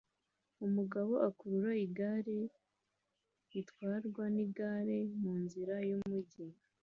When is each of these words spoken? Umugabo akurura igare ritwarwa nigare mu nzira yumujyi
Umugabo 0.65 1.13
akurura 1.27 1.73
igare 1.85 2.39
ritwarwa 3.51 4.23
nigare 4.35 4.97
mu 5.19 5.33
nzira 5.43 5.75
yumujyi 5.89 6.45